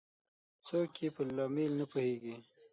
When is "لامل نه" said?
1.35-1.85